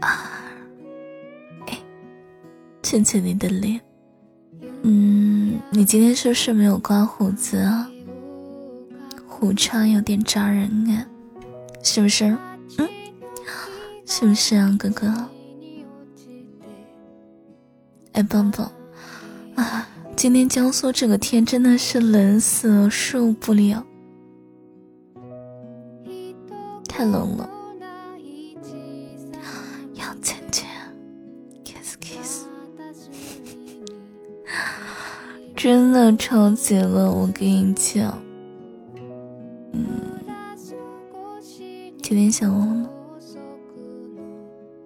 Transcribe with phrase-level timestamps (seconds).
[0.00, 0.30] 啊，
[1.66, 1.78] 哎，
[2.82, 3.80] 亲亲你的脸。
[4.82, 7.90] 嗯，你今天是不是没有刮胡子啊？
[9.26, 11.06] 胡茬有点扎人啊，
[11.82, 12.24] 是不是？
[12.78, 12.88] 嗯，
[14.06, 15.12] 是不是啊，哥哥？
[18.12, 18.70] 哎，棒棒，
[19.56, 23.84] 啊，今天江苏这个天真的是冷死了，受不了，
[35.56, 38.22] 真的超级冷，我跟你讲。
[39.72, 39.86] 嗯，
[42.02, 42.86] 今天想我吗？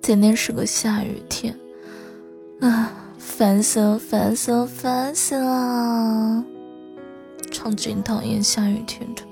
[0.00, 1.54] 今天是个下雨天，
[2.60, 2.92] 啊。
[3.18, 6.44] 烦死了，烦死了，烦死了！
[7.50, 9.22] 超级讨厌下雨天的，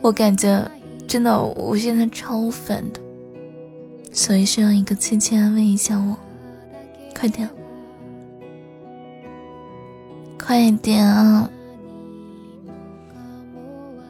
[0.00, 0.68] 我感觉
[1.06, 3.00] 真的，我现在超烦的，
[4.12, 6.16] 所以需要一个亲亲安慰一下我，
[7.14, 7.48] 快点，
[10.48, 11.50] 快点啊！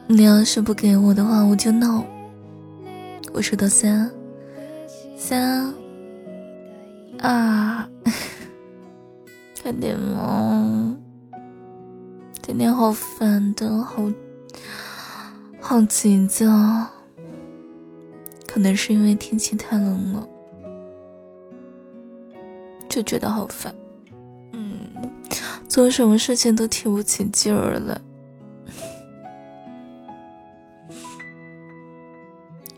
[0.07, 2.01] 你要是不给我的话，我就闹。
[3.33, 4.09] 我数到三，
[5.17, 5.73] 三，
[7.19, 7.85] 二。
[9.61, 10.95] 快点嘛！
[12.41, 14.09] 今天好烦的，好
[15.59, 16.45] 好急躁，
[18.47, 20.25] 可能是因为天气太冷了，
[22.87, 23.75] 就觉得好烦。
[25.69, 27.97] 做什么事情都提不起劲儿来。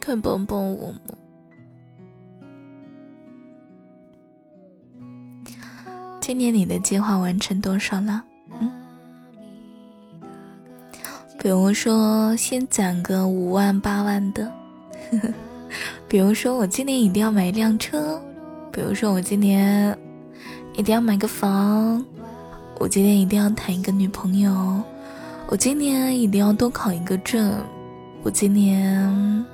[0.04, 0.94] 快帮帮我！
[6.20, 8.24] 今年你的计划完成多少了？
[8.60, 8.70] 嗯，
[11.40, 14.52] 比如说先攒个五万八万的，
[16.08, 18.22] 比如说我今年一定要买一辆车，
[18.72, 19.98] 比如说我今年
[20.74, 22.06] 一定要买个房，
[22.82, 24.82] 我今年一定要谈一个女朋友，
[25.46, 27.64] 我今年一定要多考一个证，
[28.24, 29.46] 我今年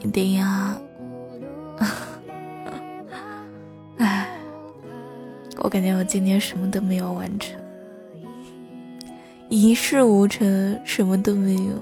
[0.00, 0.46] 一定要。
[3.96, 4.28] 唉
[5.56, 7.58] 我感觉我今年什么都没有完成，
[9.48, 11.72] 一事无成，什么都没有。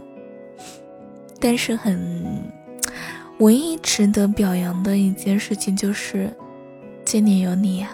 [1.41, 2.25] 但是很
[3.41, 6.33] 唯一值得表扬的一件事情就是，
[7.05, 7.91] 今年有你呀，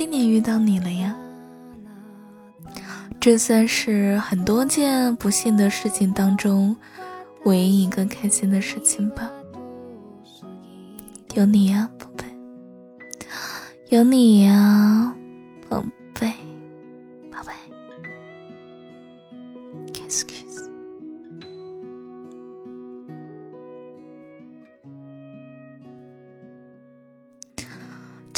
[0.00, 1.14] 今年遇到你了呀。
[3.20, 6.74] 这算是很多件不幸的事情当中
[7.44, 9.30] 唯一一个开心的事情吧。
[11.34, 12.24] 有你呀，宝贝。
[13.90, 15.14] 有你呀，
[15.68, 15.84] 宝
[16.18, 16.32] 贝，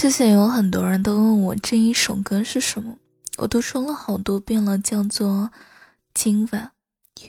[0.03, 2.99] 之前有很多人都问我这一首歌是什么，
[3.39, 5.49] 我都说了好多遍了，叫做
[6.13, 6.73] 《今晚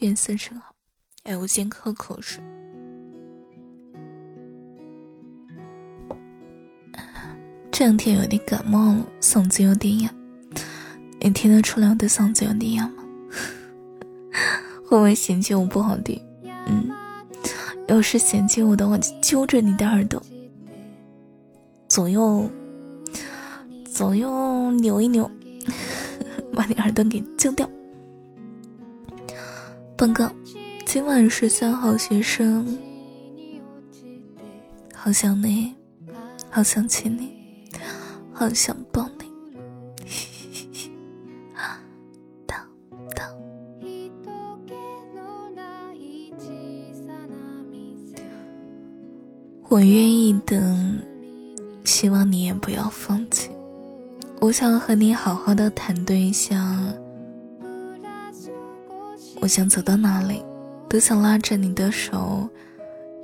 [0.01, 0.72] 月色真好》。
[1.29, 2.44] 哎，我先喝口水。
[7.72, 10.09] 这两天有点感冒了，嗓子有点哑。
[11.22, 13.03] 你听得出来我的嗓子有点哑吗？
[14.83, 16.19] 会不会嫌弃我不好听？
[16.66, 16.89] 嗯，
[17.88, 20.19] 要是嫌弃我的话，就揪着你的耳朵，
[21.88, 22.50] 左右
[23.93, 25.29] 左右扭一扭，
[26.55, 27.69] 把你耳朵给揪掉。
[29.95, 30.31] 报告，
[30.83, 32.75] 今晚十三号学生，
[34.95, 35.75] 好想你，
[36.49, 37.31] 好想亲你。
[38.35, 39.25] 好想抱你，
[42.47, 42.57] 等
[43.15, 43.23] 等，
[49.69, 50.99] 我愿意等，
[51.85, 53.51] 希望你也不要放弃。
[54.43, 56.93] 我想和你好好的谈对象，
[59.39, 60.43] 我想走到哪里
[60.89, 62.49] 都想拉着你的手，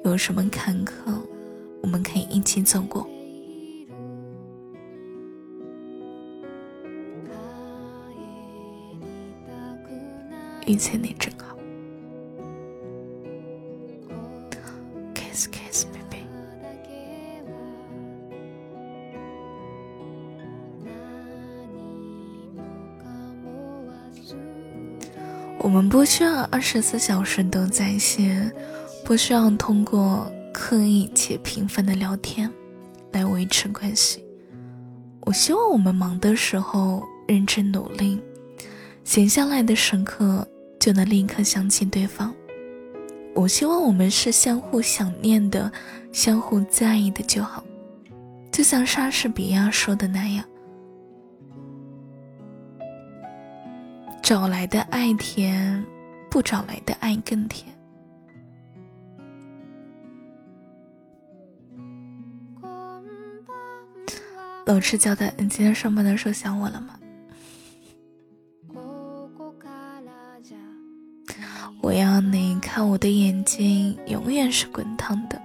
[0.05, 1.11] 有什么坎坷，
[1.83, 3.05] 我们可以一起走过。
[10.65, 11.48] 遇见你真好
[25.69, 28.51] 我们不需要二十四小时都在线，
[29.05, 32.51] 不需要通过刻意且频繁的聊天
[33.11, 34.25] 来维持关系。
[35.21, 38.19] 我希望我们忙的时候认真努力，
[39.03, 40.47] 闲下来的时刻。
[40.79, 42.33] 就能立刻想起对方，
[43.35, 45.69] 我希望我们是相互想念的，
[46.13, 47.61] 相互在意的就好。
[48.49, 50.45] 就像莎士比亚说的那样
[54.21, 55.83] ：“找来的爱甜，
[56.29, 57.65] 不找来的爱更甜。”
[64.65, 66.99] 老师交代：“你今天上班的时候想我了吗？”
[71.81, 75.41] 我要你看我的眼睛，永远是滚烫的。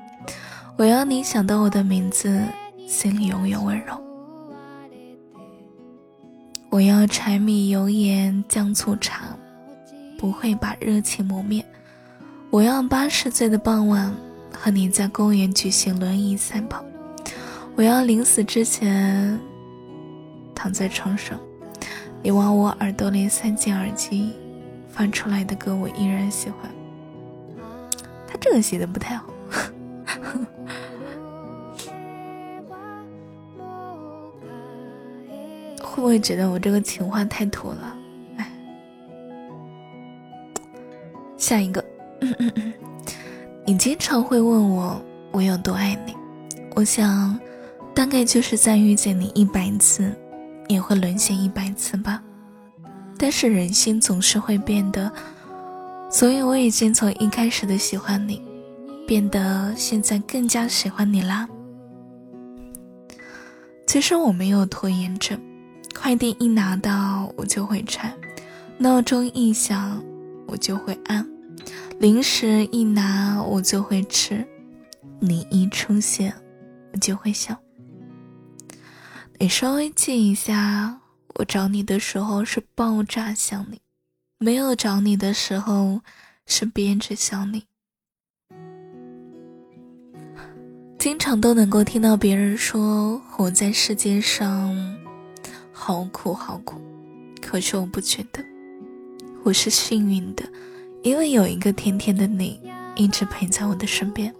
[0.76, 2.42] 我要你想到我的名字，
[2.86, 4.03] 心里永远温柔。
[6.74, 9.26] 我要柴米油盐酱醋茶，
[10.18, 11.64] 不会把热情磨灭。
[12.50, 14.12] 我要八十岁的傍晚，
[14.52, 16.84] 和你在公园举行轮椅赛跑。
[17.76, 19.38] 我要临死之前，
[20.52, 21.38] 躺在床上，
[22.24, 24.32] 你往我耳朵里塞进耳机。
[24.88, 26.68] 发出来的歌我依然喜欢，
[28.26, 29.26] 他这个写的不太好，
[35.94, 37.96] 会不会觉得我这个情话太土了？
[38.36, 38.52] 哎，
[41.36, 41.84] 下一个，
[43.64, 45.00] 你经常会问我
[45.30, 46.12] 我有多爱你，
[46.74, 47.38] 我想
[47.94, 50.12] 大概就是在遇见你一百次，
[50.66, 52.20] 也会沦陷一百次吧。
[53.16, 55.12] 但是人心总是会变的，
[56.10, 58.42] 所以我已经从一开始的喜欢你，
[59.06, 61.48] 变得现在更加喜欢你啦。
[63.86, 65.40] 其实我没有拖延症，
[65.94, 68.14] 快递一拿到我就会拆，
[68.78, 70.02] 闹钟一响
[70.46, 71.26] 我就会按，
[71.98, 74.46] 零食一拿我就会吃，
[75.20, 76.34] 你一出现
[76.92, 77.58] 我就会笑。
[79.38, 81.00] 你稍微记一下。
[81.36, 83.80] 我找你的时候是爆炸想你，
[84.38, 86.00] 没有找你的时候
[86.46, 87.64] 是编着想你。
[90.96, 94.96] 经常都能够听到别人说活在世界上
[95.76, 96.80] 好苦好苦，
[97.42, 98.42] 可是我不觉得，
[99.42, 100.44] 我是幸运的，
[101.02, 102.60] 因为有一个甜甜的你
[102.94, 104.32] 一直陪在我的身边。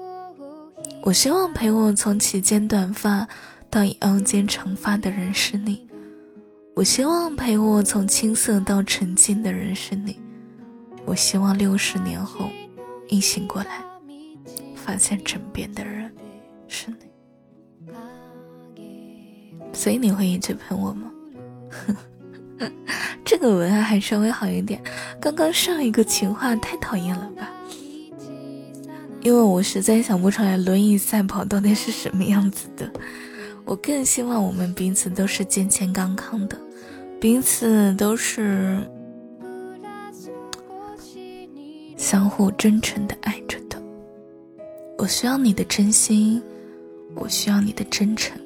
[1.03, 3.27] 我希望陪我从齐肩短发
[3.69, 5.85] 到腰间长发的人是你。
[6.73, 10.21] 我希望陪我从青涩到沉静的人是你，
[11.05, 12.49] 我希望六十年后
[13.09, 13.85] 一醒过来，
[14.77, 16.15] 发现枕边的人
[16.69, 17.93] 是你。
[19.73, 21.11] 所以你会一直陪我吗？
[23.25, 24.83] 这个文案还稍微好一点，
[25.21, 27.51] 刚刚上一个情话太讨厌了吧？
[29.23, 32.91] 因为我实在想不出来轮椅赛跑到底是什么样子的。
[33.65, 36.59] 我更希望我们彼此都是健健康康的，
[37.19, 38.79] 彼此都是
[41.97, 43.83] 相互真诚的爱着的。
[44.99, 46.43] 我需要你的真心，
[47.15, 48.39] 我需要你的真诚。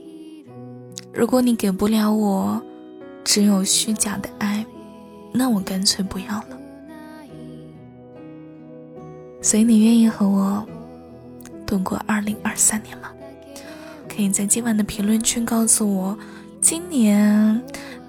[1.12, 2.62] 如果你给不了我，
[3.28, 4.64] 只有虚假的爱，
[5.34, 6.58] 那我干脆不要了。
[9.42, 10.66] 所以你愿意和我
[11.66, 13.12] 度过二零二三年吗？
[14.08, 16.18] 可以在今晚的评论区告诉我，
[16.62, 17.62] 今年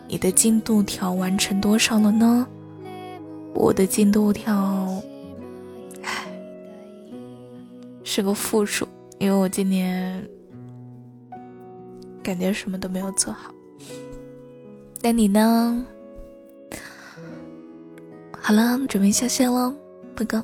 [0.07, 2.47] 你的进度条完成多少了呢？
[3.53, 5.03] 我的进度条，
[6.01, 6.25] 唉，
[8.05, 8.87] 是个负数，
[9.17, 10.25] 因为我今年
[12.23, 13.53] 感觉什么都没有做好。
[15.01, 15.85] 那你呢？
[18.41, 19.73] 好了，准备下线喽，
[20.15, 20.43] 拜哥。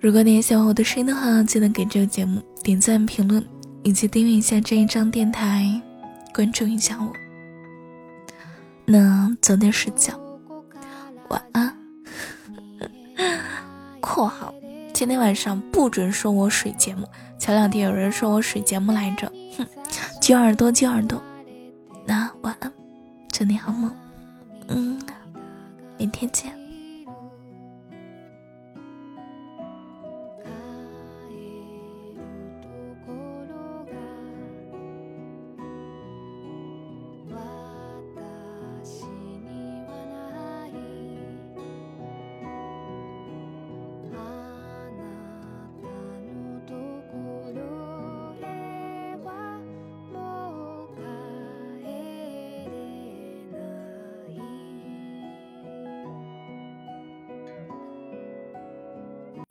[0.00, 3.44] 如果你也喜欢我的声音的话，记得给这个节目点赞、评论，
[3.84, 5.80] 以及订阅一下这一张电台，
[6.34, 7.12] 关注一下我。
[8.84, 10.18] 那早点睡觉，
[11.28, 11.72] 晚安。
[14.00, 14.52] 括号，
[14.92, 17.08] 今天晚上不准说我水节目。
[17.38, 19.64] 前两天有人说我水节目来着，哼，
[20.20, 21.22] 揪耳朵，揪耳朵。
[22.04, 22.72] 那晚安，
[23.30, 23.94] 祝你好梦。
[24.68, 24.98] 嗯，
[25.98, 26.61] 明天见。